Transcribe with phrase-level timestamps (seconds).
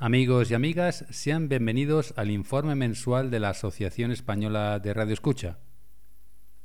[0.00, 5.58] Amigos y amigas, sean bienvenidos al informe mensual de la Asociación Española de Radio Escucha.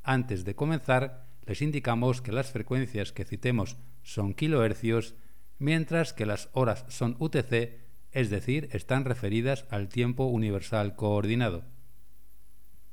[0.03, 5.15] Antes de comenzar, les indicamos que las frecuencias que citemos son kilohercios,
[5.57, 7.79] mientras que las horas son UTC,
[8.11, 11.63] es decir, están referidas al tiempo universal coordinado.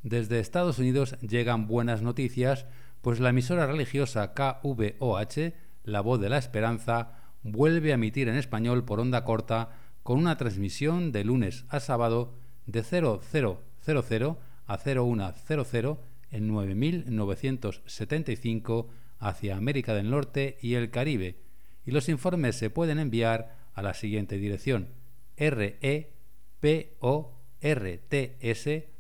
[0.02, 2.64] Desde Estados Unidos llegan buenas noticias,
[3.02, 5.52] pues la emisora religiosa KVOH,
[5.84, 10.36] La Voz de la Esperanza, vuelve a emitir en español por onda corta con una
[10.36, 12.34] transmisión de lunes a sábado
[12.66, 15.98] de 0000 a 0100
[16.30, 18.88] en 9975
[19.18, 21.36] hacia América del Norte y el Caribe,
[21.84, 25.00] y los informes se pueden enviar a la siguiente dirección
[25.40, 26.06] reports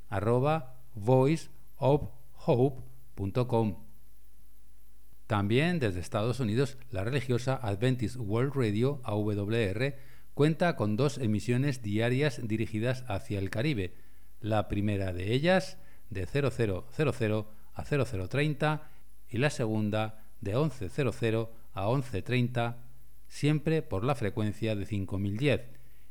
[0.08, 0.74] arroba.
[5.26, 9.94] También desde Estados Unidos, la religiosa Adventist World Radio AWR
[10.34, 13.94] cuenta con dos emisiones diarias dirigidas hacia el Caribe.
[14.40, 18.90] La primera de ellas de 0000 a 0030
[19.28, 22.78] y la segunda de 1100 a 1130,
[23.28, 25.60] siempre por la frecuencia de 5010.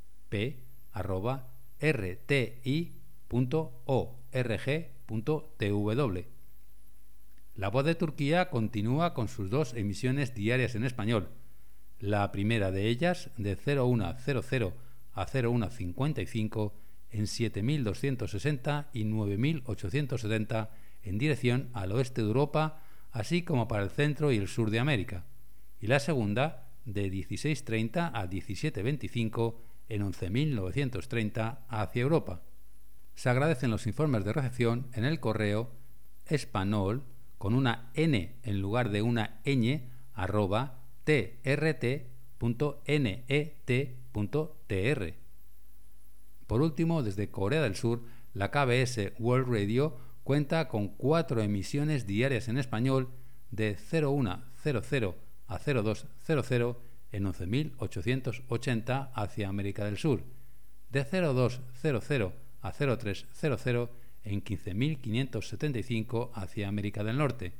[7.55, 11.29] La voz de Turquía continúa con sus dos emisiones diarias en español.
[11.99, 14.73] La primera de ellas, de 0100
[15.13, 16.75] a 0155,
[17.11, 20.71] en 7260 y 9870
[21.03, 24.79] en dirección al oeste de Europa, así como para el centro y el sur de
[24.79, 25.27] América.
[25.79, 32.43] Y la segunda, de 1630 a 1725, en 11.930 hacia Europa.
[33.15, 35.71] Se agradecen los informes de recepción en el correo
[36.25, 37.05] español
[37.43, 39.81] con una n en lugar de una ñ
[40.15, 42.35] arroba trt.net.tr.
[46.47, 52.47] Por último, desde Corea del Sur, la KBS World Radio cuenta con cuatro emisiones diarias
[52.47, 53.09] en español
[53.51, 54.29] de 0100
[55.49, 56.77] a 0200
[57.11, 60.23] en 11.880 hacia América del Sur,
[60.91, 63.91] de 0200 a 0300
[64.25, 67.55] en 15.575 hacia América del Norte,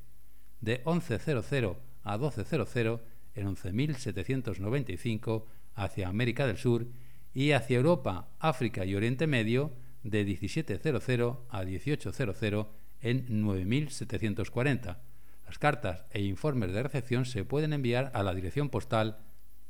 [0.61, 3.01] de 11.00 a 12.00
[3.35, 6.87] en 11.795 hacia América del Sur
[7.35, 12.67] y hacia Europa, África y Oriente Medio de 17.00 a 18.00
[13.01, 14.99] en 9.740.
[15.47, 19.19] Las cartas e informes de recepción se pueden enviar a la dirección postal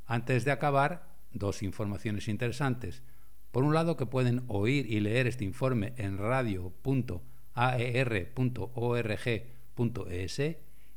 [0.06, 3.02] Antes de acabar, dos informaciones interesantes.
[3.50, 6.78] Por un lado, que pueden oír y leer este informe en radio.aer.org